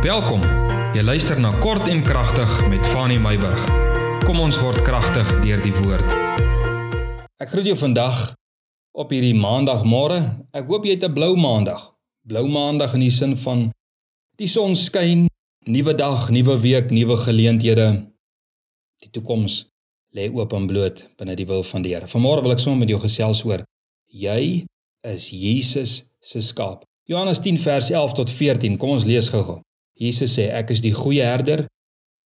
Welkom. 0.00 0.40
Jy 0.96 1.02
luister 1.04 1.36
na 1.36 1.50
Kort 1.60 1.84
en 1.92 1.98
Kragtig 2.00 2.48
met 2.72 2.86
Fanny 2.88 3.18
Meyburg. 3.20 3.66
Kom 4.24 4.38
ons 4.40 4.56
word 4.56 4.80
kragtig 4.80 5.28
deur 5.42 5.60
die 5.60 5.74
woord. 5.76 6.14
Ek 7.36 7.52
groet 7.52 7.68
jou 7.68 7.74
vandag 7.76 8.30
op 8.96 9.12
hierdie 9.12 9.36
maandagmôre. 9.36 10.22
Ek 10.56 10.72
hoop 10.72 10.88
jy 10.88 10.96
het 10.96 11.04
'n 11.04 11.12
blou 11.12 11.36
maandag. 11.36 11.84
Blou 12.24 12.46
maandag 12.48 12.96
in 12.96 13.04
die 13.04 13.10
sin 13.10 13.36
van 13.36 13.68
die 14.40 14.48
son 14.48 14.72
skyn, 14.72 15.28
nuwe 15.68 15.92
dag, 15.92 16.30
nuwe 16.30 16.56
week, 16.64 16.90
nuwe 16.90 17.20
geleenthede. 17.20 18.08
Die 19.04 19.10
toekoms 19.12 19.66
lê 20.16 20.32
oop 20.32 20.52
en 20.52 20.66
bloot 20.66 21.10
binne 21.18 21.36
die 21.36 21.46
wil 21.46 21.62
van 21.62 21.82
die 21.82 21.92
Here. 21.92 22.06
Vanmôre 22.06 22.40
wil 22.42 22.52
ek 22.52 22.64
sommer 22.64 22.78
met 22.78 22.88
jou 22.88 23.00
gesels 23.00 23.44
oor 23.44 23.64
jy 24.08 24.64
is 25.04 25.28
Jesus 25.28 26.04
se 26.20 26.40
skaap. 26.40 26.84
Johannes 27.04 27.38
10 27.40 27.58
vers 27.58 27.90
11 27.90 28.12
tot 28.12 28.30
14. 28.30 28.78
Kom 28.78 28.96
ons 28.96 29.04
lees 29.04 29.28
gou-gou. 29.28 29.60
Jesus 30.00 30.32
sê 30.38 30.48
ek 30.56 30.72
is 30.72 30.80
die 30.80 30.94
goeie 30.96 31.24
herder. 31.26 31.66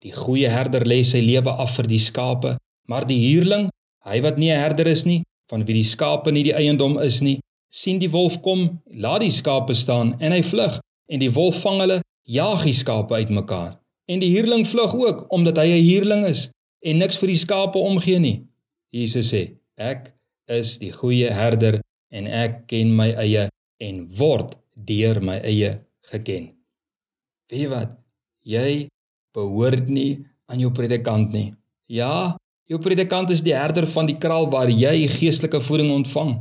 Die 0.05 0.13
goeie 0.15 0.51
herder 0.53 0.85
lê 0.87 1.01
sy 1.03 1.21
lewe 1.25 1.51
af 1.51 1.75
vir 1.79 1.89
die 1.91 2.03
skape, 2.03 2.55
maar 2.89 3.07
die 3.09 3.19
huurling, 3.19 3.71
hy 4.07 4.21
wat 4.23 4.39
nie 4.39 4.53
'n 4.53 4.61
herder 4.61 4.87
is 4.87 5.05
nie, 5.05 5.23
van 5.51 5.65
wie 5.67 5.75
die 5.81 5.91
skape 5.95 6.31
nie 6.33 6.45
die 6.45 6.55
eiendom 6.55 6.99
is 6.99 7.21
nie, 7.21 7.41
sien 7.73 7.99
die 7.99 8.11
wolf 8.11 8.41
kom, 8.43 8.81
laat 8.95 9.21
die 9.21 9.35
skape 9.35 9.75
staan 9.75 10.15
en 10.21 10.33
hy 10.33 10.43
vlug 10.43 10.79
en 11.11 11.21
die 11.21 11.33
wolf 11.33 11.61
vang 11.65 11.81
hulle, 11.81 12.01
jaag 12.25 12.63
die 12.65 12.77
skape 12.77 13.15
uitmekaar. 13.15 13.81
En 14.09 14.21
die 14.21 14.31
huurling 14.37 14.67
vlug 14.69 14.95
ook 14.95 15.27
omdat 15.33 15.59
hy 15.59 15.69
'n 15.75 15.87
huurling 15.89 16.25
is 16.27 16.51
en 16.85 16.99
niks 16.99 17.19
vir 17.19 17.29
die 17.29 17.43
skape 17.45 17.79
omgee 17.79 18.19
nie. 18.19 18.43
Jesus 18.93 19.33
sê, 19.33 19.57
ek 19.77 20.13
is 20.49 20.79
die 20.79 20.93
goeie 20.93 21.33
herder 21.33 21.81
en 22.13 22.27
ek 22.27 22.67
ken 22.69 22.95
my 22.97 23.11
eie 23.19 23.49
en 23.81 24.07
word 24.19 24.57
deur 24.75 25.21
my 25.21 25.41
eie 25.43 25.81
geken. 26.13 26.53
Weet 27.51 27.65
jy 27.65 27.69
wat? 27.73 27.93
Jy 28.45 28.71
behoort 29.35 29.91
nie 29.93 30.25
aan 30.51 30.61
jou 30.61 30.71
predikant 30.75 31.33
nie. 31.33 31.53
Ja, 31.91 32.37
jou 32.71 32.81
predikant 32.81 33.31
is 33.35 33.43
die 33.45 33.55
herder 33.57 33.87
van 33.91 34.09
die 34.09 34.19
kraal 34.21 34.49
waar 34.53 34.71
jy 34.71 35.09
geestelike 35.19 35.61
voeding 35.65 35.93
ontvang. 35.93 36.37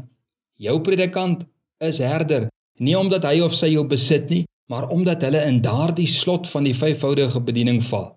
Jou 0.60 0.80
predikant 0.86 1.46
is 1.84 2.00
herder, 2.04 2.48
nie 2.80 2.96
omdat 2.98 3.26
hy 3.28 3.40
of 3.44 3.56
sy 3.56 3.74
jou 3.74 3.84
besit 3.88 4.30
nie, 4.32 4.44
maar 4.72 4.90
omdat 4.94 5.24
hulle 5.26 5.44
in 5.48 5.62
daardie 5.64 6.08
slot 6.08 6.48
van 6.52 6.68
die 6.68 6.76
vyfvoudige 6.78 7.42
bediening 7.44 7.82
val. 7.92 8.14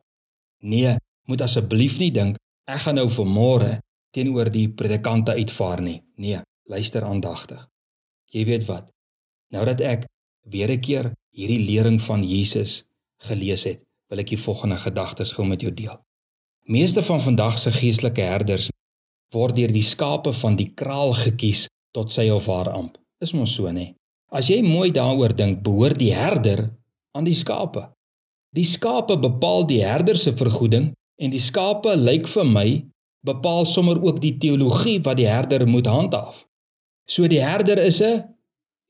Nee, 0.62 0.96
moet 1.26 1.42
asseblief 1.42 1.98
nie 1.98 2.12
dink 2.14 2.38
ek 2.66 2.82
gaan 2.82 2.98
nou 2.98 3.06
vir 3.10 3.28
môre 3.30 3.72
teenoor 4.16 4.50
die 4.50 4.66
predikante 4.68 5.36
uitvaar 5.38 5.82
nie. 5.84 6.00
Nee, 6.18 6.42
luister 6.70 7.04
aandagtig. 7.06 7.62
Jy 8.34 8.44
weet 8.48 8.66
wat? 8.66 8.90
Nou 9.54 9.62
dat 9.68 9.80
ek 9.80 10.06
weer 10.50 10.70
'n 10.70 10.80
keer 10.80 11.12
hierdie 11.30 11.64
lering 11.66 12.00
van 12.00 12.22
Jesus 12.22 12.84
gelees 13.28 13.64
het, 13.64 13.80
wil 14.08 14.18
ek 14.18 14.30
die 14.32 14.44
volgende 14.46 14.76
gedagtes 14.76 15.32
gou 15.32 15.46
met 15.46 15.60
jou 15.60 15.72
deel. 15.74 15.98
Meeste 16.66 17.02
van 17.02 17.20
vandag 17.20 17.58
se 17.58 17.70
geestelike 17.72 18.22
herders 18.22 18.70
word 19.34 19.56
deur 19.56 19.72
die 19.72 19.82
skape 19.82 20.32
van 20.32 20.56
die 20.56 20.70
kraal 20.74 21.12
gekies 21.12 21.66
tot 21.92 22.12
sy 22.12 22.28
of 22.30 22.46
haar 22.46 22.70
amp. 22.70 22.98
Is 23.20 23.32
mos 23.32 23.54
so 23.54 23.70
nê? 23.70 23.94
As 24.30 24.48
jy 24.50 24.62
mooi 24.62 24.90
daaroor 24.90 25.34
dink, 25.36 25.62
behoort 25.62 25.98
die 25.98 26.14
herder 26.14 26.70
aan 27.16 27.24
die 27.24 27.34
skape. 27.34 27.86
Die 28.54 28.64
skape 28.64 29.16
bepaal 29.18 29.66
die 29.66 29.82
herder 29.84 30.18
se 30.18 30.32
vergoeding 30.36 30.92
en 31.22 31.30
die 31.30 31.42
skape 31.42 31.94
lyk 31.96 32.28
vir 32.28 32.44
my 32.44 32.68
bepaal 33.26 33.66
sommer 33.66 33.98
ook 34.02 34.20
die 34.22 34.36
teologie 34.38 34.98
wat 35.06 35.18
die 35.20 35.28
herder 35.28 35.66
moet 35.68 35.86
handhaaf. 35.86 36.44
So 37.06 37.26
die 37.30 37.42
herder 37.42 37.78
is 37.78 38.00
'n 38.02 38.24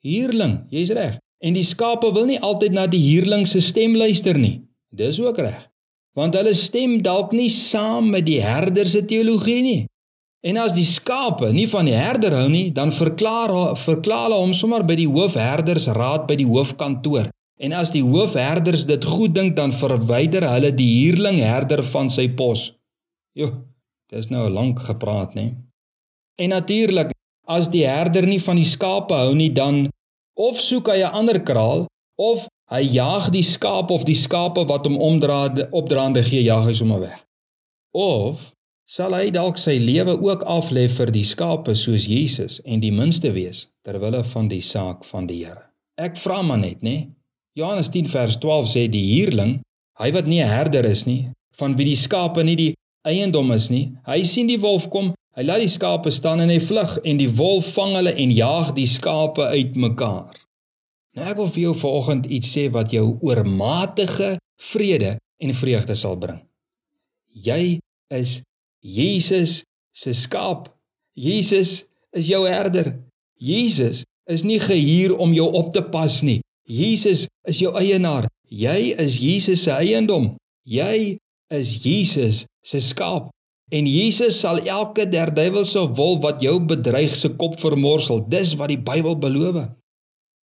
huurling, 0.03 0.67
jy's 0.71 0.91
reg. 0.91 1.19
En 1.45 1.57
die 1.57 1.65
skape 1.67 2.13
wil 2.15 2.29
nie 2.31 2.41
altyd 2.41 2.73
na 2.73 2.87
die 2.89 3.03
huurling 3.03 3.45
se 3.49 3.61
stem 3.61 3.97
luister 3.97 4.39
nie. 4.39 4.63
Dis 4.97 5.21
ook 5.21 5.39
reg. 5.39 5.67
Want 6.17 6.37
hulle 6.39 6.55
stem 6.57 7.03
dalk 7.05 7.35
nie 7.37 7.51
saam 7.53 8.09
met 8.15 8.25
die 8.25 8.41
herder 8.41 8.89
se 8.89 9.05
teologie 9.05 9.61
nie. 9.63 9.83
En 10.47 10.57
as 10.63 10.73
die 10.77 10.87
skape 10.87 11.51
nie 11.53 11.67
van 11.69 11.89
die 11.89 11.97
herder 11.97 12.35
hou 12.39 12.47
nie, 12.49 12.71
dan 12.73 12.93
verklaar 12.95 13.53
verklaar 13.81 14.29
hulle 14.29 14.41
hom 14.41 14.55
sommer 14.55 14.85
by 14.87 14.97
die 14.97 15.09
hoofherdersraad 15.11 16.29
by 16.29 16.37
die 16.39 16.49
hoofkantoor. 16.49 17.29
En 17.59 17.73
as 17.73 17.91
die 17.93 18.05
hoofherders 18.05 18.85
dit 18.89 19.05
goed 19.05 19.35
dink, 19.35 19.57
dan 19.57 19.73
verwyder 19.73 20.45
hulle 20.49 20.71
die 20.77 20.89
huurling 21.01 21.41
herder 21.41 21.83
van 21.89 22.13
sy 22.13 22.29
pos. 22.39 22.71
Jo, 23.37 23.51
dis 24.13 24.29
nou 24.33 24.47
lank 24.53 24.83
gepraat, 24.87 25.35
nê? 25.37 25.51
En 26.37 26.53
natuurlik, 26.53 27.15
as 27.49 27.71
die 27.73 27.87
herder 27.89 28.29
nie 28.29 28.41
van 28.45 28.61
die 28.61 28.69
skape 28.69 29.17
hou 29.17 29.33
nie, 29.35 29.51
dan 29.57 29.87
of 30.37 30.61
soek 30.61 30.89
hy 30.93 31.01
'n 31.03 31.13
ander 31.21 31.41
kraal 31.41 31.87
of 32.17 32.47
hy 32.71 32.83
jaag 32.83 33.31
die 33.31 33.45
skaap 33.45 33.91
of 33.91 34.05
die 34.05 34.19
skape 34.19 34.65
wat 34.69 34.87
hom 34.87 34.99
omdraande 34.99 35.69
opdraande 35.71 36.23
gee 36.23 36.43
jag 36.43 36.65
hy 36.67 36.75
sommer 36.75 37.01
weg. 37.01 37.19
Of 37.93 38.53
sal 38.87 39.15
hy 39.15 39.31
dalk 39.31 39.59
sy 39.59 39.79
lewe 39.83 40.15
ook 40.23 40.45
aflê 40.47 40.87
vir 40.89 41.11
die 41.11 41.25
skape 41.25 41.75
soos 41.75 42.07
Jesus 42.07 42.61
en 42.65 42.81
die 42.81 42.93
minste 42.93 43.33
wees 43.33 43.67
ter 43.85 43.99
wille 44.03 44.23
van 44.25 44.49
die 44.49 44.63
saak 44.63 45.05
van 45.05 45.27
die 45.27 45.45
Here. 45.45 45.65
Ek 45.99 46.17
vra 46.21 46.43
maar 46.43 46.59
net, 46.59 46.83
nê? 46.83 47.09
Johannes 47.57 47.89
10 47.89 48.11
vers 48.13 48.37
12 48.39 48.69
sê 48.69 48.83
die 48.93 49.05
huurling, 49.15 49.61
hy 49.99 50.11
wat 50.13 50.27
nie 50.27 50.43
'n 50.43 50.49
herder 50.49 50.85
is 50.85 51.07
nie, 51.07 51.33
van 51.57 51.77
wie 51.77 51.87
die 51.89 51.97
skape 51.97 52.45
nie 52.45 52.57
die 52.57 52.75
eiendom 53.09 53.53
is 53.53 53.71
nie, 53.71 53.93
hy 54.07 54.23
sien 54.23 54.47
die 54.47 54.61
wolf 54.61 54.91
kom 54.91 55.15
Hy 55.37 55.45
laat 55.45 55.61
die 55.61 55.69
skape 55.69 56.09
staan 56.15 56.41
en 56.41 56.49
hy 56.49 56.57
vlug 56.65 56.95
en 57.05 57.19
die 57.21 57.29
wolf 57.37 57.75
vang 57.77 57.99
hulle 57.99 58.15
en 58.17 58.31
jaag 58.33 58.71
die 58.79 58.89
skape 58.89 59.45
uitmekaar. 59.53 60.33
Nou 61.17 61.27
ek 61.29 61.37
wil 61.41 61.51
vir 61.53 61.63
jou 61.67 61.75
vanoggend 61.83 62.29
iets 62.33 62.53
sê 62.57 62.67
wat 62.73 62.95
jou 62.95 63.19
oormatige 63.21 64.37
vrede 64.71 65.17
en 65.45 65.53
vreugde 65.59 65.97
sal 65.97 66.17
bring. 66.21 66.41
Jy 67.37 67.77
is 68.17 68.39
Jesus 68.81 69.61
se 69.93 70.17
skaap. 70.17 70.71
Jesus 71.13 71.83
is 72.17 72.33
jou 72.33 72.47
herder. 72.49 72.95
Jesus 73.37 74.07
is 74.33 74.41
nie 74.41 74.61
gehuur 74.61 75.19
om 75.21 75.37
jou 75.37 75.51
op 75.53 75.75
te 75.77 75.85
pas 75.85 76.23
nie. 76.25 76.41
Jesus 76.65 77.27
is 77.45 77.61
jou 77.61 77.77
eienaar. 77.77 78.25
Jy 78.49 78.95
is 78.97 79.21
Jesus 79.21 79.69
se 79.69 79.77
eiendom. 79.77 80.33
Jy 80.65 81.19
is 81.53 81.77
Jesus 81.85 82.47
se 82.65 82.81
skaap. 82.81 83.29
En 83.75 83.87
Jesus 83.87 84.37
sal 84.41 84.61
elke 84.63 85.09
der 85.11 85.33
duiwelse 85.35 85.81
wolf 85.99 86.21
wat 86.23 86.43
jou 86.43 86.61
bedreig 86.63 87.17
se 87.19 87.33
kop 87.35 87.57
vermorsel. 87.59 88.21
Dis 88.31 88.53
wat 88.61 88.71
die 88.71 88.79
Bybel 88.79 89.17
beloof. 89.19 89.65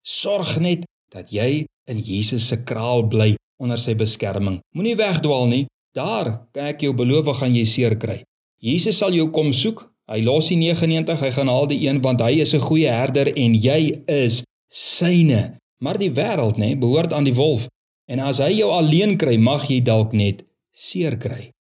Sorg 0.01 0.55
net 0.57 0.87
dat 1.13 1.29
jy 1.29 1.67
in 1.85 1.99
Jesus 2.01 2.47
se 2.49 2.57
kraal 2.65 3.05
bly 3.11 3.35
onder 3.61 3.77
sy 3.77 3.93
beskerming. 3.93 4.57
Moenie 4.73 4.97
wegdwaal 4.97 5.45
nie. 5.53 5.67
Daar 5.93 6.47
kan 6.55 6.71
ek 6.71 6.81
jou 6.81 6.95
beloof 6.97 7.29
gaan 7.37 7.53
jy 7.53 7.65
seer 7.69 7.97
kry. 8.01 8.23
Jesus 8.57 8.97
sal 8.97 9.13
jou 9.13 9.29
kom 9.29 9.53
soek. 9.53 9.85
Hy 10.09 10.23
los 10.25 10.49
die 10.49 10.57
99, 10.57 11.21
hy 11.21 11.31
gaan 11.37 11.49
haal 11.51 11.69
die 11.69 11.83
een 11.85 12.01
want 12.01 12.25
hy 12.25 12.41
is 12.41 12.55
'n 12.57 12.65
goeie 12.65 12.89
herder 12.89 13.29
en 13.37 13.53
jy 13.53 14.01
is 14.09 14.41
syne. 14.73 15.59
Maar 15.77 15.97
die 16.01 16.09
wêreld 16.09 16.57
nê 16.57 16.73
behoort 16.75 17.13
aan 17.13 17.29
die 17.29 17.37
wolf. 17.37 17.69
En 18.09 18.19
as 18.19 18.39
hy 18.41 18.51
jou 18.57 18.71
alleen 18.71 19.17
kry, 19.17 19.37
mag 19.37 19.69
jy 19.69 19.79
dalk 19.79 20.13
net 20.13 20.41
seer 20.73 21.17
kry. 21.17 21.51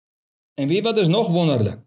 En 0.60 0.68
weet 0.68 0.84
wat 0.84 0.98
is 0.98 1.08
nog 1.08 1.28
wonderlik? 1.28 1.78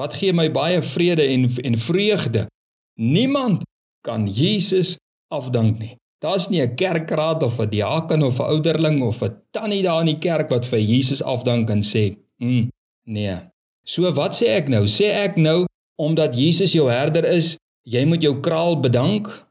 Wat 0.00 0.14
gee 0.14 0.32
my 0.32 0.48
baie 0.52 0.82
vrede 0.82 1.22
en 1.22 1.50
en 1.68 1.78
vreugde? 1.78 2.46
Niemand 2.94 3.62
kan 4.00 4.24
Jesus 4.28 4.96
afdank 5.28 5.78
nie. 5.78 5.96
Daar's 6.24 6.48
nie 6.48 6.62
'n 6.62 6.74
kerkraad 6.74 7.42
of 7.42 7.58
'n 7.60 7.68
diaken 7.68 8.22
of 8.22 8.38
'n 8.38 8.48
ouderling 8.52 9.02
of 9.02 9.22
'n 9.22 9.36
tannie 9.50 9.82
daar 9.82 10.00
in 10.00 10.06
die 10.06 10.18
kerk 10.18 10.48
wat 10.50 10.66
vir 10.66 10.78
Jesus 10.78 11.22
afdank 11.22 11.70
en 11.70 11.82
sê, 11.82 12.16
"Mm, 12.36 12.68
nee." 13.04 13.36
So 13.84 14.12
wat 14.12 14.34
sê 14.42 14.46
ek 14.46 14.68
nou? 14.68 14.86
Sê 14.86 15.04
ek 15.04 15.36
nou 15.36 15.66
omdat 15.96 16.38
Jesus 16.38 16.72
jou 16.72 16.90
herder 16.90 17.24
is, 17.24 17.56
jy 17.82 18.04
moet 18.04 18.22
jou 18.22 18.40
kraal 18.40 18.80
bedank? 18.80 19.46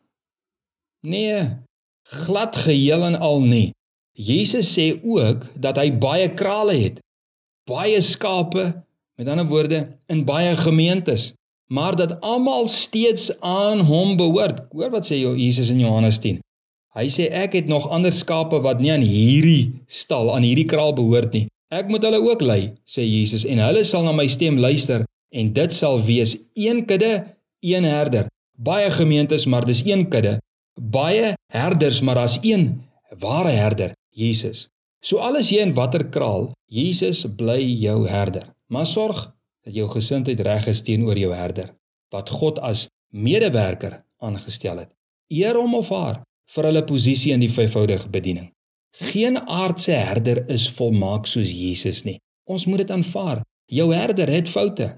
Nee, 1.01 1.57
glad 2.03 2.55
geheel 2.55 3.03
en 3.03 3.15
al 3.15 3.41
nie. 3.41 3.71
Jesus 4.11 4.77
sê 4.77 5.03
ook 5.03 5.61
dat 5.61 5.77
hy 5.77 5.97
baie 5.97 6.33
krale 6.33 6.73
het 6.73 6.99
baie 7.71 8.01
skape, 8.03 8.65
met 9.19 9.29
ander 9.31 9.47
woorde, 9.47 9.85
in 10.11 10.25
baie 10.27 10.55
gemeentes, 10.59 11.31
maar 11.71 11.95
dat 11.95 12.17
almal 12.19 12.67
steeds 12.67 13.31
aan 13.39 13.79
hom 13.87 14.17
behoort. 14.19 14.65
Hoor 14.75 14.91
wat 14.91 15.07
sê 15.07 15.21
Jesus 15.21 15.71
in 15.71 15.79
Johannes 15.79 16.19
10. 16.19 16.41
Hy 16.91 17.07
sê 17.07 17.29
ek 17.31 17.55
het 17.55 17.69
nog 17.71 17.87
ander 17.87 18.11
skape 18.11 18.59
wat 18.65 18.81
nie 18.83 18.91
aan 18.91 19.05
hierdie 19.05 19.71
stal, 19.87 20.33
aan 20.35 20.43
hierdie 20.43 20.67
kraal 20.67 20.91
behoort 20.97 21.31
nie. 21.31 21.45
Ek 21.71 21.87
moet 21.87 22.03
hulle 22.03 22.19
ook 22.19 22.43
lei, 22.43 22.73
sê 22.83 23.05
Jesus, 23.07 23.45
en 23.47 23.61
hulle 23.63 23.85
sal 23.87 24.03
na 24.03 24.11
my 24.11 24.27
stem 24.27 24.59
luister 24.59 25.05
en 25.31 25.53
dit 25.55 25.71
sal 25.71 26.01
wees 26.03 26.35
een 26.59 26.83
kudde, 26.89 27.23
een 27.63 27.87
herder. 27.87 28.27
Baie 28.59 28.91
gemeentes, 28.91 29.47
maar 29.47 29.63
dis 29.65 29.85
een 29.87 30.09
kudde. 30.11 30.41
Baie 30.75 31.31
herders, 31.53 32.01
maar 32.03 32.19
daar's 32.19 32.39
een 32.43 32.81
ware 33.23 33.55
herder, 33.55 33.95
Jesus. 34.11 34.67
So 35.01 35.17
alles 35.17 35.49
jy 35.49 35.63
in 35.65 35.73
watter 35.73 36.03
kraal, 36.13 36.51
Jesus 36.69 37.25
bly 37.25 37.59
jou 37.81 38.05
herder. 38.09 38.51
Maar 38.69 38.85
sorg 38.85 39.23
dat 39.65 39.75
jou 39.75 39.87
gesindheid 39.89 40.39
reg 40.45 40.67
is 40.71 40.81
teenoor 40.85 41.17
jou 41.17 41.33
herder 41.35 41.73
wat 42.11 42.29
God 42.29 42.59
as 42.59 42.87
medewerker 43.15 44.01
aangestel 44.19 44.81
het. 44.83 44.91
Eer 45.31 45.55
hom 45.55 45.75
of 45.77 45.89
haar 45.89 46.21
vir 46.51 46.67
hulle 46.67 46.83
posisie 46.83 47.31
in 47.31 47.43
die 47.43 47.51
vyfvoudige 47.51 48.09
bediening. 48.11 48.49
Geen 49.11 49.39
aardse 49.39 49.95
herder 49.95 50.43
is 50.51 50.67
volmaak 50.75 51.27
soos 51.27 51.51
Jesus 51.51 52.03
nie. 52.03 52.17
Ons 52.51 52.67
moet 52.67 52.83
dit 52.83 52.91
aanvaar. 52.91 53.45
Jou 53.71 53.87
herder 53.95 54.27
het 54.27 54.51
foute. 54.51 54.89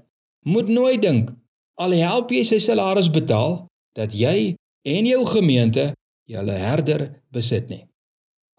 Moet 0.50 0.72
nooit 0.74 1.02
dink 1.02 1.30
al 1.82 1.94
help 1.98 2.32
jy 2.34 2.44
sy 2.46 2.60
salaris 2.62 3.10
betaal 3.14 3.64
dat 3.98 4.14
jy 4.14 4.56
en 4.86 5.08
jou 5.08 5.22
gemeente 5.30 5.92
julle 6.30 6.58
herder 6.58 7.08
besit 7.34 7.70
nie. 7.70 7.84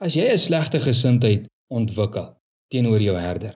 As 0.05 0.13
jy 0.13 0.27
'n 0.29 0.39
slegte 0.39 0.79
gesindheid 0.85 1.47
ontwikkel 1.73 2.27
teenoor 2.69 3.01
jou 3.01 3.17
herder. 3.17 3.55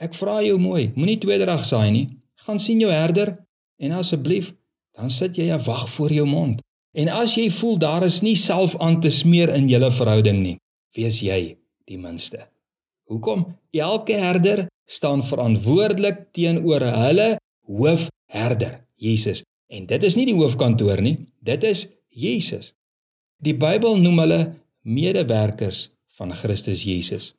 Ek 0.00 0.14
vra 0.16 0.40
jou 0.40 0.56
mooi, 0.58 0.90
moenie 0.96 1.18
tweederag 1.20 1.66
saai 1.68 1.90
nie. 1.92 2.06
Gaan 2.46 2.58
sien 2.58 2.80
jou 2.80 2.90
herder 2.90 3.36
en 3.78 3.92
asseblief 4.00 4.54
dan 4.96 5.10
sit 5.10 5.36
jy 5.36 5.50
'n 5.52 5.64
wag 5.66 5.90
voor 5.90 6.12
jou 6.12 6.26
mond. 6.26 6.62
En 6.94 7.08
as 7.08 7.34
jy 7.36 7.50
voel 7.50 7.78
daar 7.78 8.04
is 8.04 8.22
nie 8.22 8.36
self 8.36 8.76
aan 8.76 9.00
te 9.00 9.10
smeer 9.10 9.54
in 9.54 9.68
julle 9.68 9.90
verhouding 9.90 10.40
nie, 10.42 10.56
wees 10.96 11.20
jy 11.20 11.56
die 11.84 11.98
minste. 11.98 12.48
Hoekom? 13.08 13.46
Elke 13.72 14.12
herder 14.12 14.66
staan 14.86 15.22
verantwoordelik 15.22 16.32
teenoor 16.32 16.80
hulle 16.80 17.38
hoofherder, 17.66 18.80
Jesus. 18.96 19.42
En 19.68 19.86
dit 19.86 20.02
is 20.02 20.16
nie 20.16 20.26
die 20.26 20.36
hoofkantoor 20.36 21.00
nie, 21.02 21.18
dit 21.40 21.64
is 21.64 21.88
Jesus. 22.08 22.72
Die 23.42 23.54
Bybel 23.54 23.96
noem 23.96 24.18
hulle 24.18 24.54
medewerkers 24.82 25.90
van 26.18 26.32
Christus 26.32 26.82
Jesus. 26.84 27.32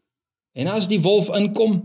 En 0.53 0.67
as 0.67 0.87
die 0.87 1.01
wolf 1.01 1.29
inkom 1.35 1.81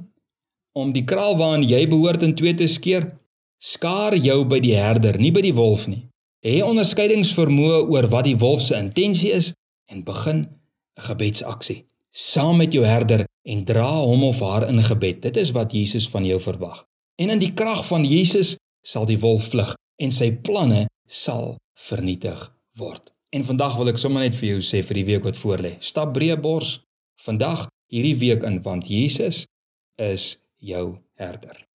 om 0.72 0.92
die 0.92 1.04
kraal 1.04 1.36
waarin 1.38 1.66
jy 1.66 1.86
behoort 1.88 2.22
in 2.22 2.34
twee 2.38 2.54
te 2.54 2.68
skeer, 2.68 3.10
skaar 3.58 4.14
jou 4.16 4.44
by 4.46 4.60
die 4.62 4.76
herder, 4.78 5.18
nie 5.18 5.32
by 5.34 5.42
die 5.42 5.56
wolf 5.56 5.88
nie. 5.90 6.04
Hê 6.46 6.60
onderskeidingsvermoë 6.62 7.82
oor 7.90 8.06
wat 8.12 8.28
die 8.28 8.38
wolf 8.38 8.62
se 8.62 8.78
intensie 8.78 9.34
is 9.34 9.52
en 9.90 10.04
begin 10.06 10.46
'n 10.46 11.06
gebedsaksie 11.10 11.82
saam 12.18 12.56
met 12.56 12.72
jou 12.72 12.84
herder 12.84 13.26
en 13.42 13.64
dra 13.64 13.90
hom 14.00 14.24
of 14.24 14.40
haar 14.40 14.68
in 14.68 14.82
gebed. 14.82 15.22
Dit 15.22 15.36
is 15.36 15.50
wat 15.50 15.72
Jesus 15.72 16.08
van 16.08 16.24
jou 16.24 16.40
verwag. 16.40 16.84
En 17.16 17.30
in 17.30 17.38
die 17.38 17.52
krag 17.52 17.86
van 17.86 18.04
Jesus 18.04 18.56
sal 18.82 19.06
die 19.06 19.18
wolf 19.18 19.50
vlug 19.52 19.74
en 20.02 20.10
sy 20.14 20.32
planne 20.32 20.86
sal 21.06 21.56
vernietig 21.88 22.48
word. 22.78 23.12
En 23.36 23.44
vandag 23.44 23.76
wil 23.76 23.92
ek 23.92 24.00
sommer 24.00 24.24
net 24.24 24.36
vir 24.40 24.54
jou 24.54 24.60
sê 24.64 24.80
vir 24.80 25.02
die 25.02 25.08
week 25.10 25.26
wat 25.28 25.36
voorlê. 25.36 25.74
Stap 25.84 26.14
breë 26.16 26.38
bors 26.40 26.78
vandag 27.20 27.66
hierdie 27.92 28.16
week 28.16 28.44
in 28.48 28.62
want 28.64 28.88
Jesus 28.88 29.44
is 30.00 30.36
jou 30.64 30.96
herder. 31.20 31.67